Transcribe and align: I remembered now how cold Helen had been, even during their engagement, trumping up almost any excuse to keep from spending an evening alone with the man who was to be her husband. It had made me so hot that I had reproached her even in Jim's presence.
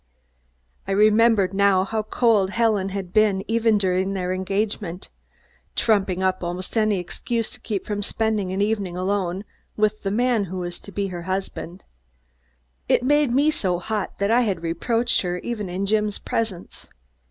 I 0.87 0.93
remembered 0.93 1.53
now 1.53 1.83
how 1.83 2.01
cold 2.01 2.49
Helen 2.49 2.89
had 2.89 3.13
been, 3.13 3.45
even 3.47 3.77
during 3.77 4.13
their 4.13 4.33
engagement, 4.33 5.11
trumping 5.75 6.23
up 6.23 6.43
almost 6.43 6.75
any 6.75 6.97
excuse 6.97 7.51
to 7.51 7.59
keep 7.59 7.85
from 7.85 8.01
spending 8.01 8.51
an 8.51 8.63
evening 8.63 8.97
alone 8.97 9.43
with 9.77 10.01
the 10.01 10.09
man 10.09 10.45
who 10.45 10.57
was 10.57 10.79
to 10.79 10.91
be 10.91 11.09
her 11.09 11.21
husband. 11.29 11.83
It 12.89 13.01
had 13.01 13.09
made 13.09 13.31
me 13.31 13.51
so 13.51 13.77
hot 13.77 14.17
that 14.17 14.31
I 14.31 14.41
had 14.41 14.63
reproached 14.63 15.21
her 15.21 15.37
even 15.37 15.69
in 15.69 15.85
Jim's 15.85 16.17
presence. 16.17 16.87